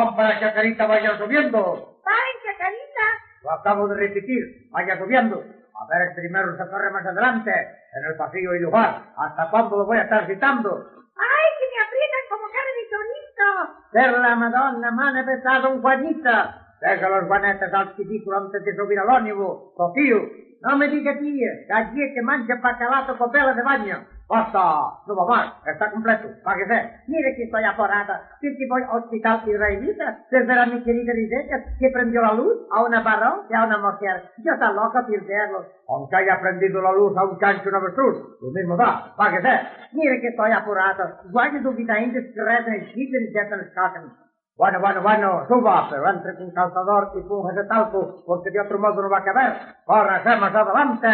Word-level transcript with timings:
Vamos 0.00 0.16
para 0.16 0.40
Chacarita, 0.40 0.86
vaya 0.86 1.18
subiendo. 1.18 1.60
¡Paren, 2.02 2.36
Chacarita! 2.42 3.06
Lo 3.42 3.52
acabo 3.52 3.86
de 3.88 3.96
repetir, 3.96 4.70
vaya 4.70 4.96
subiendo. 4.96 5.36
A 5.36 5.86
ver, 5.92 6.08
el 6.08 6.14
primero 6.14 6.56
se 6.56 6.70
corre 6.70 6.90
más 6.90 7.04
adelante, 7.04 7.50
en 7.50 8.04
el 8.10 8.16
pasillo 8.16 8.54
y 8.54 8.60
lugar. 8.60 9.12
¿Hasta 9.14 9.50
cuándo 9.50 9.76
lo 9.76 9.84
voy 9.84 9.98
a 9.98 10.04
estar 10.04 10.26
citando? 10.26 10.70
¡Ay, 10.72 11.48
que 11.58 11.66
me 11.68 11.84
aprietan 11.84 12.24
como 12.30 12.46
carne 12.48 12.72
de 12.80 12.88
chorizo! 12.88 13.50
Ser 13.92 14.18
la 14.20 14.36
Madonna, 14.36 14.90
mane 14.90 15.22
pesado 15.22 15.68
un 15.68 15.82
Juanita. 15.82 16.66
Deja 16.80 17.08
los 17.10 17.28
guanetes 17.28 17.74
al 17.74 17.94
ridículo 17.94 18.38
antes 18.38 18.64
de 18.64 18.74
subir 18.74 18.98
al 19.00 19.10
ónibus, 19.10 19.74
Sofío. 19.76 20.16
No 20.62 20.78
me 20.78 20.88
diga 20.88 21.18
tía, 21.18 21.50
allí 21.74 22.14
que 22.14 22.22
mancha 22.22 22.54
pacalato 22.62 23.18
con 23.18 23.30
vela 23.30 23.52
de 23.52 23.62
baño. 23.62 24.06
¡Basta! 24.30 25.02
No 25.08 25.16
va 25.16 25.26
más, 25.26 25.66
está 25.66 25.90
completo, 25.90 26.28
páguese. 26.44 27.02
Mire 27.08 27.34
que 27.34 27.42
estoy 27.42 27.64
aforada, 27.64 28.30
que 28.40 28.54
si 28.54 28.68
voy 28.68 28.80
al 28.84 29.02
hospital 29.02 29.42
israelita, 29.44 30.24
se 30.30 30.40
verá 30.44 30.66
mi 30.66 30.84
querida 30.84 31.12
Rebecca 31.12 31.64
que 31.80 31.90
prendió 31.90 32.22
la 32.22 32.34
luz 32.34 32.54
a 32.70 32.84
una 32.84 33.02
varón 33.02 33.46
y 33.50 33.54
a 33.54 33.64
una 33.64 33.78
mujer. 33.78 34.30
Yo 34.38 34.52
está 34.52 34.70
loca 34.70 35.04
por 35.04 35.26
verlos. 35.26 35.66
Aunque 35.88 36.14
haya 36.14 36.40
prendido 36.40 36.80
la 36.80 36.92
luz 36.92 37.16
a 37.16 37.24
un 37.24 37.38
cancho 37.38 37.68
una 37.70 37.78
avestruz, 37.78 38.38
lo 38.40 38.52
mismo 38.52 38.76
da, 38.76 39.12
páguese. 39.16 39.48
Mire 39.94 40.20
que 40.20 40.28
estoy 40.28 40.52
apurada, 40.52 41.22
guarde 41.32 41.60
su 41.60 41.72
vida 41.72 41.98
indiscreta 41.98 42.76
y 42.76 42.92
chile 42.92 43.18
y 43.18 43.34
los 43.34 43.74
cacan. 43.74 44.14
Bueno, 44.56 44.78
bueno, 44.78 45.02
bueno, 45.02 45.44
suba, 45.48 45.88
pero 45.90 46.08
entre 46.08 46.36
con 46.36 46.52
calzador 46.52 47.10
y 47.16 47.22
punjas 47.22 47.56
de 47.56 47.64
talco, 47.64 48.22
porque 48.24 48.50
de 48.50 48.60
otro 48.60 48.78
modo 48.78 49.02
no 49.02 49.10
va 49.10 49.18
a 49.18 49.24
caber. 49.24 49.54
Corra, 49.86 50.22
más 50.36 50.54
adelante. 50.54 51.08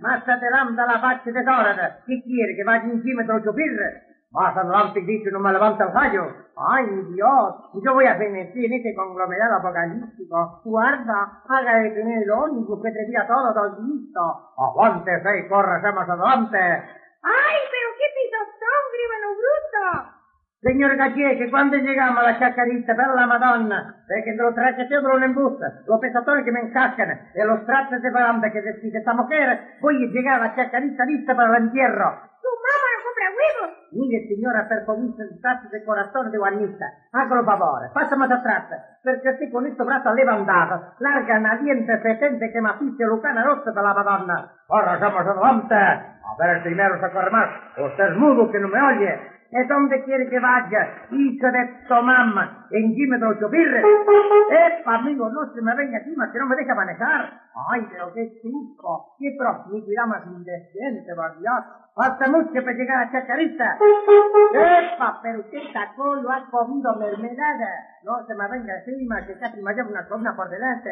Más 0.00 0.28
adelante 0.28 0.82
la 0.86 1.00
faccia 1.00 1.32
de 1.32 1.42
Dorada. 1.42 1.98
¿Qué 2.06 2.22
quiere, 2.22 2.56
que 2.56 2.64
vaya 2.64 2.84
encima 2.84 3.22
de 3.22 3.28
los 3.28 3.44
chupirres? 3.44 4.02
Más 4.32 4.56
adelante 4.56 5.00
dice 5.02 5.30
no 5.30 5.38
me 5.38 5.52
levanta 5.52 5.84
el 5.84 5.92
gallo. 5.92 6.26
¡Ay, 6.56 6.86
Dios! 7.14 7.54
Yo 7.84 7.94
voy 7.94 8.06
a 8.06 8.16
fenecir 8.16 8.64
en 8.64 8.72
este 8.74 8.94
conglomerado 8.94 9.56
apocalíptico. 9.56 10.60
Guarda, 10.64 11.42
haga 11.48 11.78
detener 11.78 12.22
el 12.24 12.30
ónibus 12.30 12.82
que 12.82 12.90
traía 12.90 13.26
todo 13.28 13.54
todo 13.54 13.78
listo. 13.82 14.20
Aguántese 14.58 15.38
y 15.38 15.48
córrase 15.48 15.92
más 15.92 16.08
adelante. 16.08 16.58
¡Ay, 16.58 17.58
pero 17.70 17.88
qué 17.96 18.06
pisotón, 18.14 18.82
gríbano 18.92 19.28
bruto! 19.38 20.14
Señor 20.64 20.96
Gagliè, 20.96 21.36
que 21.36 21.50
cuando 21.50 21.76
llegamos 21.76 22.24
a 22.24 22.32
la 22.32 22.38
chacarita 22.38 22.94
per 22.94 23.08
la 23.14 23.26
Madonna, 23.26 24.00
ve 24.08 24.24
que 24.24 24.32
lo 24.32 24.54
trae 24.54 24.72
todo 24.88 25.18
en 25.18 25.24
embusta, 25.24 25.84
los 25.86 26.00
pesatori 26.00 26.42
que 26.42 26.52
me 26.52 26.60
encascan 26.60 27.20
y 27.34 27.44
los 27.44 27.66
trastes 27.66 28.00
de 28.00 28.10
baranda 28.10 28.50
que 28.50 28.62
decide 28.62 28.96
esta 28.96 29.12
mujer, 29.12 29.76
voy 29.82 30.02
a 30.02 30.08
llegar 30.08 30.40
a 30.40 30.44
la 30.44 30.54
chacarita 30.56 31.04
lista 31.04 31.36
para 31.36 31.58
el 31.58 31.64
entierro. 31.64 32.16
¡Tu 32.40 32.48
mamá 32.48 32.88
no 32.96 33.04
compra 33.04 33.28
huevos! 33.36 33.76
Mire, 33.92 34.26
signora, 34.26 34.64
per 34.66 34.84
cominciare 34.86 35.28
il 35.32 35.40
tratto 35.40 35.68
del 35.68 35.84
corazón 35.84 36.30
de 36.30 36.38
Juanita, 36.38 36.86
hágalo 37.12 37.44
favore, 37.44 37.90
pásame 37.92 38.24
atrás, 38.24 38.64
perché 39.02 39.28
así 39.28 39.50
con 39.50 39.64
questo 39.64 39.84
braccio 39.84 40.14
levantato, 40.14 40.94
larga 41.00 41.38
una 41.40 41.56
diente 41.56 41.98
fetente 41.98 42.50
que 42.50 42.60
me 42.62 42.70
asiste 42.70 43.04
Lucana 43.04 43.44
Rossa 43.44 43.70
per 43.70 43.82
la 43.82 43.92
Madonna. 43.92 44.50
Ahora 44.68 44.98
somos 44.98 45.26
adelante. 45.26 45.74
A 45.74 46.36
ver, 46.38 46.56
el 46.56 46.62
primero 46.62 46.98
se 46.98 47.12
corre 47.12 47.30
más. 47.30 47.50
Usted 47.76 48.12
es 48.12 48.16
mudo 48.16 48.50
que 48.50 48.58
no 48.58 48.68
me. 49.54 49.60
¿Y 49.60 49.66
dónde 49.66 50.02
quiere 50.04 50.28
que 50.28 50.38
vaya? 50.40 51.06
Hijo 51.10 51.46
de 51.46 51.86
tu 51.88 51.94
mamá, 51.94 52.66
encima 52.70 53.18
de 53.18 53.38
chupirres. 53.38 53.84
Epa, 54.50 54.96
amigo, 54.96 55.30
no 55.30 55.52
se 55.52 55.62
me 55.62 55.74
venga 55.74 55.98
encima, 55.98 56.30
que 56.32 56.38
no 56.38 56.46
me 56.46 56.56
deja 56.56 56.74
manejar. 56.74 57.40
Ay, 57.70 57.86
pero 57.90 58.12
qué 58.12 58.40
susto, 58.42 59.14
qué 59.18 59.34
promiscuidad 59.38 60.06
más 60.06 60.26
indecente, 60.26 61.14
por 61.14 61.38
Dios. 61.38 61.64
Falta 61.94 62.26
mucho 62.28 62.52
para 62.52 62.72
llegar 62.72 63.06
a 63.06 63.12
Chacarita. 63.12 63.78
Epa, 64.52 65.20
pero 65.22 65.40
usted 65.40 65.60
sacó, 65.72 66.16
lo 66.16 66.30
ha 66.30 66.44
comido 66.50 66.96
mermelada. 66.96 67.70
No 68.02 68.26
se 68.26 68.34
me 68.34 68.48
venga 68.50 68.74
encima, 68.84 69.24
que 69.26 69.38
casi 69.38 69.62
me 69.62 69.72
lleva 69.74 69.88
una 69.88 70.06
columna 70.08 70.34
por 70.34 70.50
delante. 70.50 70.90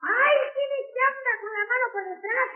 ¡Ay, 0.00 0.36
tiene 0.54 0.78
que 0.94 1.00
anda 1.04 1.32
con 1.42 1.50
la 1.52 1.64
mano 1.68 1.86
por 1.92 2.02
detrás! 2.04 2.48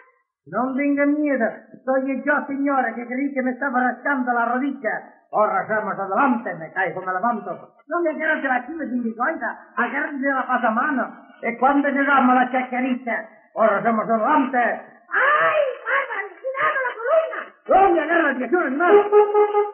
No 0.46 0.74
tenga 0.74 1.06
miedo, 1.06 1.46
soy 1.84 2.22
yo, 2.24 2.46
señora, 2.48 2.92
que 2.96 3.06
creí 3.06 3.32
que 3.32 3.42
me 3.42 3.52
estaba 3.52 3.78
rascando 3.78 4.32
la 4.32 4.46
rodilla. 4.46 4.90
Ahora 5.30 5.64
más 5.84 5.98
adelante, 5.98 6.54
me 6.56 6.72
caigo, 6.72 7.00
me 7.00 7.12
levanto. 7.12 7.74
No 7.86 8.00
me 8.02 8.10
agarrate 8.10 8.48
la 8.48 8.66
chiva 8.66 8.84
de 8.84 8.96
mi 8.96 9.14
coita, 9.14 9.58
agárrate 9.76 10.18
la 10.18 10.46
pasamano. 10.46 11.16
Y 11.42 11.56
cuando 11.58 11.88
llegamos 11.88 12.36
a 12.36 12.44
la 12.44 12.50
chacarita, 12.50 13.28
ahora 13.54 13.92
más 13.92 14.10
adelante. 14.10 14.58
¡Ay, 14.58 15.62
bárbaro, 15.86 16.28
cuidado 16.42 16.78
la 16.82 16.92
columna! 16.98 17.40
¿Dónde 17.66 18.00
agarra 18.00 18.30
el 18.30 18.50
no 18.50 18.60
hermano? 18.60 19.02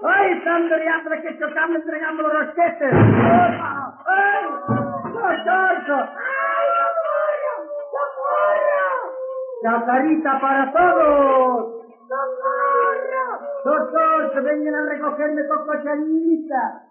¡Ay, 0.06 0.32
están 0.32 0.68
de 0.68 1.22
que 1.22 1.38
chocamos 1.38 1.76
entregando 1.76 2.22
los 2.24 2.32
rosquetes! 2.32 2.92
¡Ay! 2.92 3.97
¡Chacarita 9.62 10.41
para 10.41 10.72
todos! 10.72 11.66
¡Socorro! 12.08 13.26
¡Socorro! 13.64 14.42
¡Vengan 14.44 14.74
a 14.74 14.86
recogerme 14.88 15.46
con 15.48 15.66
cocharita! 15.66 16.88